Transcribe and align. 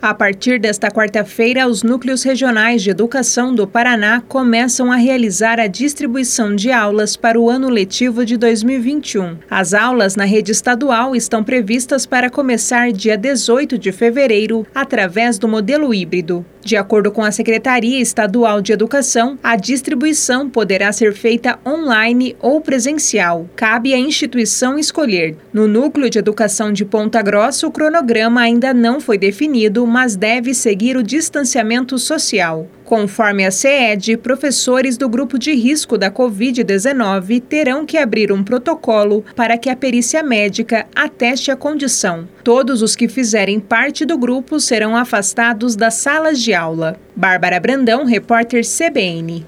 A 0.00 0.14
partir 0.14 0.60
desta 0.60 0.92
quarta-feira, 0.92 1.66
os 1.66 1.82
núcleos 1.82 2.22
regionais 2.22 2.84
de 2.84 2.90
educação 2.90 3.52
do 3.52 3.66
Paraná 3.66 4.22
começam 4.28 4.92
a 4.92 4.94
realizar 4.94 5.58
a 5.58 5.66
distribuição 5.66 6.54
de 6.54 6.70
aulas 6.70 7.16
para 7.16 7.36
o 7.36 7.50
ano 7.50 7.68
letivo 7.68 8.24
de 8.24 8.36
2021. 8.36 9.38
As 9.50 9.74
aulas 9.74 10.14
na 10.14 10.24
rede 10.24 10.52
estadual 10.52 11.16
estão 11.16 11.42
previstas 11.42 12.06
para 12.06 12.30
começar 12.30 12.92
dia 12.92 13.16
18 13.16 13.76
de 13.76 13.90
fevereiro, 13.90 14.64
através 14.72 15.36
do 15.36 15.48
modelo 15.48 15.92
híbrido. 15.92 16.46
De 16.68 16.76
acordo 16.76 17.10
com 17.10 17.22
a 17.24 17.32
Secretaria 17.32 17.98
Estadual 17.98 18.60
de 18.60 18.72
Educação, 18.72 19.38
a 19.42 19.56
distribuição 19.56 20.50
poderá 20.50 20.92
ser 20.92 21.14
feita 21.14 21.58
online 21.66 22.36
ou 22.40 22.60
presencial. 22.60 23.48
Cabe 23.56 23.94
à 23.94 23.98
instituição 23.98 24.78
escolher. 24.78 25.34
No 25.50 25.66
Núcleo 25.66 26.10
de 26.10 26.18
Educação 26.18 26.70
de 26.70 26.84
Ponta 26.84 27.22
Grossa, 27.22 27.66
o 27.66 27.70
cronograma 27.70 28.42
ainda 28.42 28.74
não 28.74 29.00
foi 29.00 29.16
definido, 29.16 29.86
mas 29.88 30.14
deve 30.14 30.54
seguir 30.54 30.96
o 30.96 31.02
distanciamento 31.02 31.98
social. 31.98 32.68
Conforme 32.84 33.44
a 33.44 33.50
CED, 33.50 34.16
professores 34.18 34.96
do 34.96 35.08
grupo 35.08 35.38
de 35.38 35.52
risco 35.52 35.98
da 35.98 36.10
Covid-19 36.10 37.42
terão 37.42 37.84
que 37.84 37.98
abrir 37.98 38.32
um 38.32 38.42
protocolo 38.42 39.24
para 39.34 39.58
que 39.58 39.68
a 39.68 39.76
perícia 39.76 40.22
médica 40.22 40.86
ateste 40.94 41.50
a 41.50 41.56
condição. 41.56 42.28
Todos 42.42 42.80
os 42.80 42.96
que 42.96 43.08
fizerem 43.08 43.60
parte 43.60 44.04
do 44.06 44.16
grupo 44.16 44.60
serão 44.60 44.96
afastados 44.96 45.76
das 45.76 45.94
salas 45.94 46.40
de 46.40 46.54
aula. 46.54 46.96
Bárbara 47.14 47.60
Brandão, 47.60 48.04
repórter 48.04 48.62
CBN. 48.64 49.44